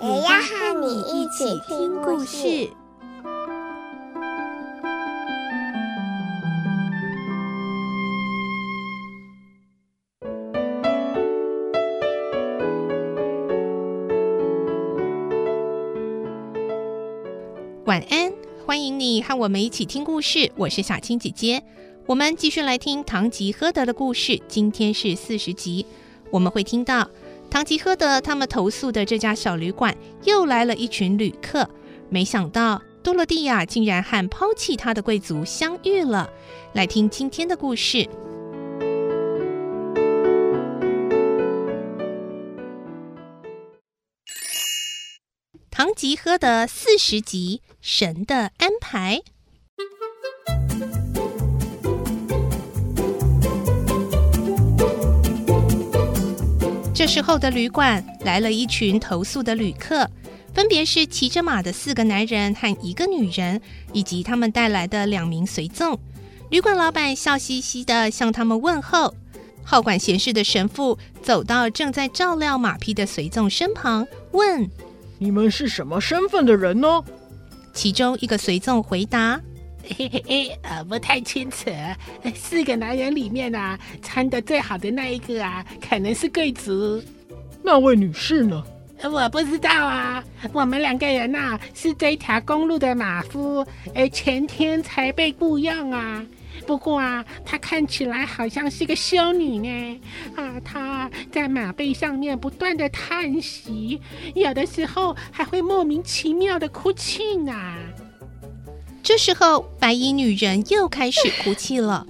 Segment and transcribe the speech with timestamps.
[0.00, 2.70] 也要和你一起听故事。
[17.84, 18.32] 晚安，
[18.64, 20.52] 欢迎你和我们一起听故事。
[20.54, 21.64] 我是小青姐姐，
[22.06, 24.40] 我们继续来听《唐吉诃德》的故事。
[24.46, 25.84] 今天是四十集，
[26.30, 27.10] 我们会听到
[27.50, 31.68] 唐吉诃德他们投宿的这家小旅馆又来了一群旅客。
[32.08, 36.30] 没想到多罗蒂亚竟然和抛弃她的贵族相遇了。
[36.74, 37.98] 来听今天的故事。
[45.70, 49.22] 《唐吉诃德》四十集，神的安排。
[56.98, 60.10] 这时候的旅馆来了一群投宿的旅客，
[60.52, 63.60] 分别是骑着马的四个男人和一个女人，
[63.92, 65.96] 以及他们带来的两名随从。
[66.50, 69.14] 旅馆老板笑嘻嘻地向他们问候。
[69.62, 74.68] 好管闲事的神父走到正在照料马匹的随从身旁，问。
[75.18, 77.04] 你们是什么身份的人呢？
[77.72, 79.40] 其中一个随从回答
[79.96, 81.70] ：“嘿嘿嘿，呃，不太清楚。
[82.34, 87.02] 四个男人里面啊，穿得最好的那一个啊，可能是贵族。
[87.62, 88.62] 那位女士呢？
[89.04, 90.22] 我不知道啊。
[90.52, 96.24] 我们两个人呐、啊，是这条公路的马夫，呃，前天才被雇佣啊。”
[96.66, 100.00] 不过啊，她看起来好像是个修女呢。
[100.36, 104.00] 啊，她在马背上面不断的叹息，
[104.34, 107.54] 有的时候还会莫名其妙的哭泣呢。
[109.02, 112.06] 这时候，白衣女人又开始哭泣了。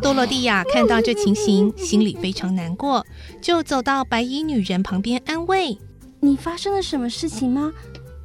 [0.00, 3.06] 多罗蒂亚看到这情形， 心里非常难过，
[3.40, 5.78] 就走到白衣女人旁边安慰
[6.20, 7.72] ：“你发生了什么事情吗？”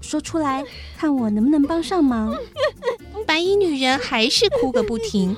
[0.02, 0.64] 说出来，
[0.98, 2.36] 看我能不能帮上忙。
[3.26, 5.36] 白衣女人还是哭个不停。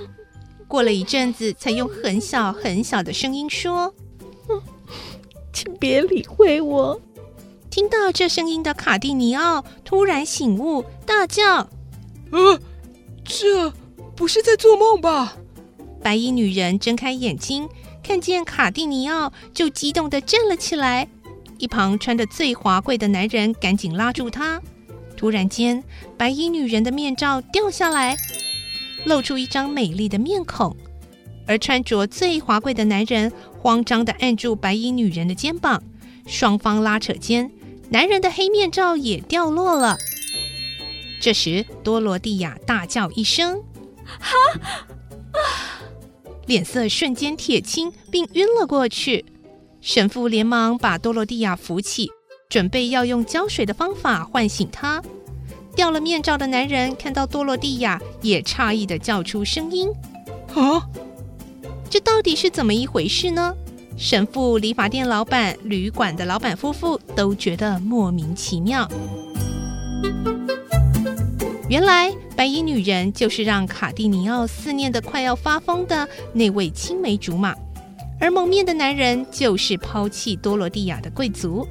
[0.68, 3.94] 过了一阵子，才用很小很小的声音说
[5.52, 7.00] ：“请别理会我。”
[7.80, 11.70] 听到这声音的卡蒂尼奥突然醒悟，大叫
[12.30, 12.60] ：“呃，
[13.24, 13.74] 这
[14.18, 15.38] 不是在做梦吧？”
[16.04, 17.70] 白衣女人睁开眼睛，
[18.04, 21.08] 看见卡蒂尼奥，就激动地站了起来。
[21.58, 24.62] 一旁穿得最华贵的男人赶紧拉住她。
[25.16, 25.82] 突然间，
[26.18, 28.18] 白衣女人的面罩掉下来，
[29.06, 30.76] 露出一张美丽的面孔。
[31.48, 35.82] 而穿着最华贵的男人慌张地按住白衣女人的肩膀，
[36.28, 37.50] 双方拉扯间，
[37.92, 39.98] 男人的黑面罩也掉落了。
[41.22, 43.62] 这时，多罗蒂亚大叫一声
[44.06, 44.36] ：“哈！”
[45.34, 45.38] 啊，
[46.46, 49.26] 脸色瞬间铁青，并晕了过去。
[49.82, 52.10] 神父连忙把多罗蒂亚扶起，
[52.48, 55.02] 准备要用浇水的方法唤醒她。
[55.76, 59.90] 掉了面罩的男人看到多罗蒂亚，也诧异的叫出声音
[60.54, 60.88] ：“啊，
[61.90, 63.56] 这到底是怎么一回事呢？”
[64.00, 68.90] 神父、理发店老板、旅馆的老板夫妇都觉得莫名其妙。
[71.70, 77.54] 原来，白衣女人就是让卡蒂尼奥思念的快要发疯的那位青梅竹马。
[78.22, 81.68] 而蒙面的男人就是抛弃多罗蒂亚的贵族，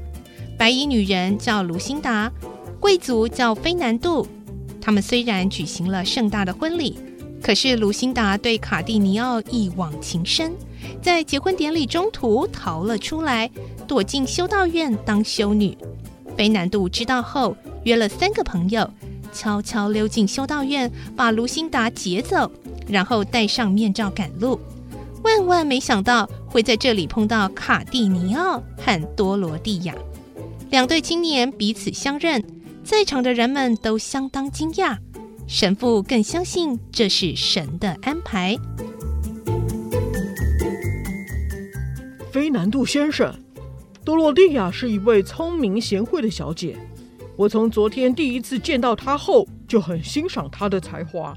[0.59, 2.31] 白衣女人叫卢辛达，
[2.79, 4.29] 贵族叫菲南度。
[4.83, 6.99] 他们虽然举行了盛大的婚礼，
[7.43, 10.53] 可是卢辛达对卡蒂尼奥一往情深，
[11.01, 13.51] 在结婚典礼中途逃了出来，
[13.87, 15.77] 躲进修道院当修女。
[16.37, 18.89] 菲南度知道后，约了三个朋友，
[19.33, 22.51] 悄悄溜进修道院，把卢辛达劫走，
[22.87, 24.61] 然后戴上面罩赶路。
[25.25, 29.95] 万万没想到会在这里碰到卡蒂尼奥和多罗蒂亚
[30.71, 32.45] 两对青年，彼此相认，
[32.85, 34.97] 在场的人们都相当惊讶，
[35.49, 38.55] 神父更相信这是神的安排。
[42.31, 43.35] 菲南度先生，
[44.05, 46.77] 多洛蒂亚是一位聪明贤惠的小姐，
[47.35, 51.35] 我从昨天第一次见到她后就很欣赏她的才华。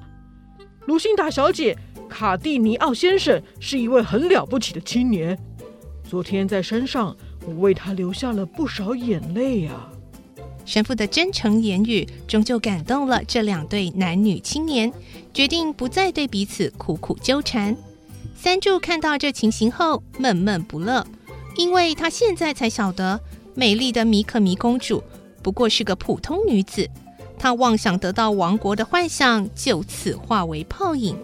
[0.88, 1.78] 卢辛达小姐。
[2.10, 5.40] 卡蒂尼奥先生是一位很了不起的青年，
[6.04, 7.16] 昨天在山上，
[7.46, 9.72] 我为他流下了不少眼泪呀。
[10.72, 14.90] 神父的真诚言语终究感动了这两对男女青年，
[15.34, 17.76] 决定不再对彼此苦苦纠缠。
[18.38, 21.06] 三柱看到这情形后，闷闷不乐，
[21.58, 23.20] 因为他现在才晓得，
[23.54, 25.04] 美丽的米可米公主
[25.44, 26.90] 不过是个普通女子，
[27.38, 31.18] 她妄想得到王国的幻想就此化为泡影。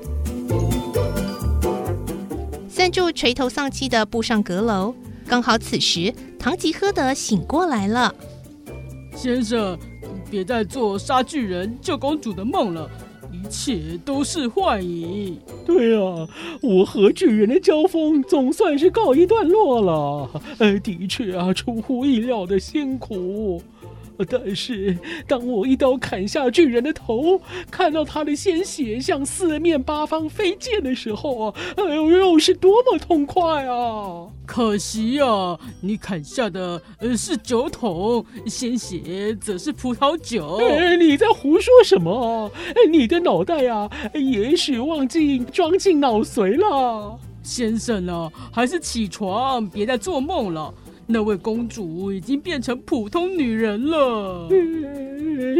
[2.67, 4.93] 三柱垂头丧气的步上阁楼，
[5.25, 8.13] 刚好此时唐吉诃德醒过来了。
[9.17, 9.75] 先生，
[10.29, 12.87] 别再做杀巨人救公主的梦了。
[13.31, 15.39] 一切都是幻影。
[15.65, 16.27] 对啊，
[16.61, 20.41] 我和巨人的交锋总算是告一段落了。
[20.59, 23.59] 呃，的确啊，出乎意料的辛苦。
[24.27, 24.97] 但是，
[25.27, 34.27] 当我一刀砍下巨人的头，看到他的鲜血向四面八方飞溅的时候啊，哎呦，又是多么痛快啊！
[34.45, 40.57] 可惜啊，你砍下的呃是酒桶，鲜血则是葡萄酒。
[40.61, 42.51] 哎，你在胡说什么？
[42.69, 47.19] 哎，你的脑袋啊，也许忘记装进脑髓了。
[47.43, 50.73] 先生啊，还是起床，别再做梦了。
[51.07, 54.49] 那位公主已经变成普通女人了。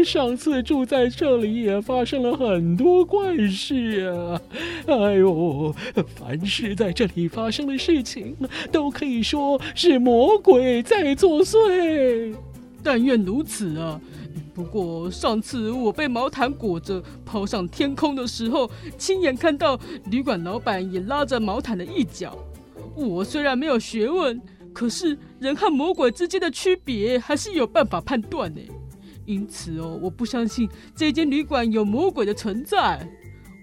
[0.04, 4.40] 上次住在这里也发生了很多怪事啊！
[4.86, 5.74] 哎呦，
[6.14, 8.36] 凡是在这里发生的事情，
[8.70, 12.34] 都可以说是魔鬼在作祟。
[12.82, 14.00] 但愿如此啊！
[14.54, 19.78] 不过上次我被毛毯裹着抛上天空的时候，亲眼看到
[20.10, 22.36] 旅馆老板也拉着毛毯的一角。
[22.94, 24.40] 我虽然没有学问。
[24.78, 28.60] 可是人和魔鬼之间的区别还是有办法判断呢，
[29.26, 33.04] 因此哦，我不相信这间旅馆有魔鬼的存在。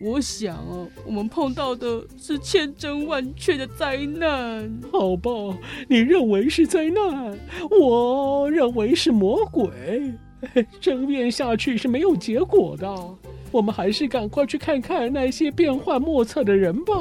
[0.02, 4.70] 我想哦，我们碰到的是千真万确的灾难。
[4.92, 5.32] 好吧，
[5.88, 7.40] 你认为是灾难，
[7.72, 9.70] 我认为是魔鬼。
[10.82, 12.94] 争辩下去是没有结果的，
[13.54, 16.94] 我们还是赶快去看看那些变幻莫测的人吧。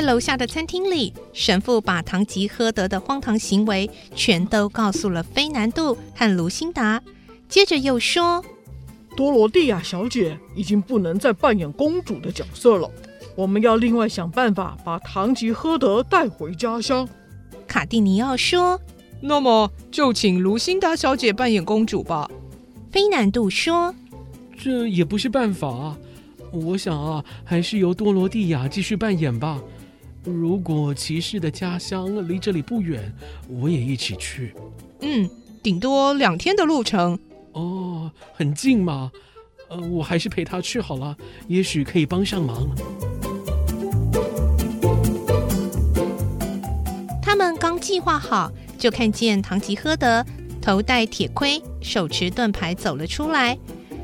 [0.00, 7.02] 在楼下的餐厅里，神父把唐吉诃德的荒唐行为全都告诉了菲南度和卢辛达，
[7.50, 8.42] 接着又说
[9.14, 12.90] ：“多罗蒂亚小姐已经不能再扮演公主的角色了，
[13.36, 17.06] 我们要另外想办法把唐吉诃德带回家乡。”
[17.68, 18.80] 卡蒂尼奥说
[19.20, 22.26] ：“那么就请卢辛达小姐扮演公主吧。”
[22.90, 23.94] 菲南度说
[24.56, 25.94] ：“这也不是办法，
[26.52, 29.60] 我想啊，还是由多罗蒂亚继续扮演吧。”
[30.24, 33.12] 如果骑士的家乡离这里不远，
[33.48, 34.54] 我也一起去。
[35.00, 35.28] 嗯，
[35.62, 37.18] 顶多两天的路程。
[37.52, 39.10] 哦，很近嘛。
[39.70, 41.16] 呃，我还是陪他去好了，
[41.48, 42.68] 也许可以帮上忙。
[47.22, 50.24] 他们刚计划好，就看见唐吉诃德
[50.60, 53.56] 头戴铁盔，手持盾牌走了出来。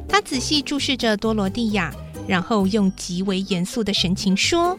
[0.09, 1.93] 他仔细注视着多罗蒂亚，
[2.27, 4.79] 然后用极为严肃的神情说。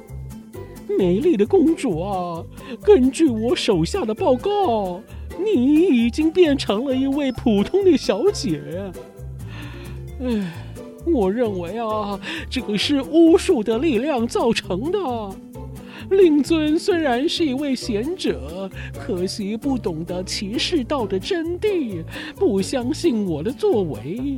[0.97, 2.44] 美丽的公主啊，
[2.83, 5.01] 根据我手下的报告，
[5.44, 8.61] 你已经变成了一位普通的小姐。
[10.19, 10.51] 唉，
[11.05, 14.99] 我认为啊，这个是巫术的力量造成的。
[16.09, 22.04] 令尊虽然是一位贤者，可惜不懂得骑士道的真谛，
[22.35, 24.37] 不相信我的作为。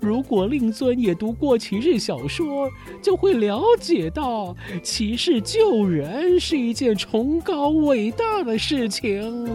[0.00, 2.68] 如果令尊也读过骑士小说，
[3.02, 9.48] 就会了解到，骑士救人是一件崇高伟大的事情。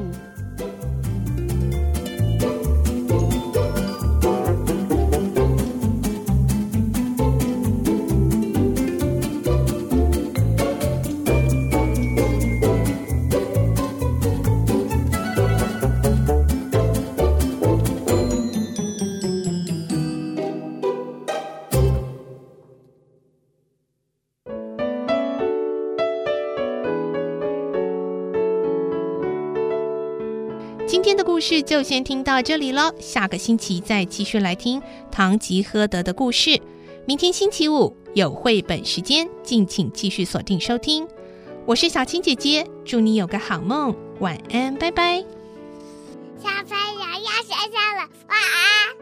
[30.96, 36.58] 今天的故事就先听到这里了，下个星期再继续来听唐吉诃德的故事。
[37.06, 41.06] 明天星期五有绘本时间，敬请继续锁定收听。
[41.66, 45.18] 我是小青姐姐，祝你有个好梦，晚安，拜拜。
[46.42, 48.95] 小朋友要睡觉了，晚安。